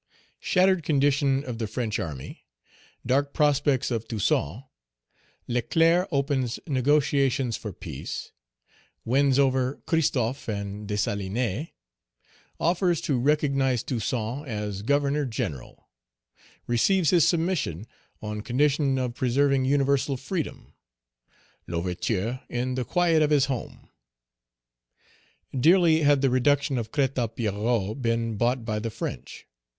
Shattered 0.39 0.81
condition 0.81 1.43
of 1.43 1.59
the 1.59 1.67
French 1.67 1.99
army 1.99 2.47
Dark 3.05 3.35
prospects 3.35 3.91
of 3.91 4.07
Toussaint 4.07 4.63
Leclerc 5.47 6.07
opens 6.11 6.59
negotiations 6.65 7.55
for 7.55 7.71
peace 7.71 8.31
Wins 9.05 9.37
over 9.37 9.75
Christophe 9.85 10.47
and 10.47 10.87
Dessalines 10.87 11.67
Offers 12.59 12.99
to 13.01 13.19
recognize 13.19 13.83
Toussaint 13.83 14.47
as 14.47 14.81
Governor 14.81 15.23
General 15.27 15.87
Receives 16.65 17.11
his 17.11 17.27
submission 17.27 17.85
on 18.23 18.41
condition 18.41 18.97
of 18.97 19.13
preserving 19.13 19.65
universal 19.65 20.17
freedom 20.17 20.73
L'Ouverture 21.67 22.41
in 22.49 22.73
the 22.73 22.83
quiet 22.85 23.21
of 23.21 23.29
his 23.29 23.45
home. 23.45 23.87
DEARLY 25.55 26.01
had 26.01 26.21
the 26.21 26.31
reduction 26.31 26.79
of 26.79 26.91
Crête 26.91 27.13
à 27.23 27.35
Pierrot 27.35 28.01
been 28.01 28.35
bought 28.35 28.65
by 28.65 28.79
the 28.79 28.89
French. 28.89 29.45